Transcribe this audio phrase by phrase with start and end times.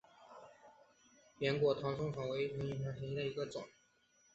[1.37, 3.63] 扁果唐松草为毛茛科唐松草属下的一个变种。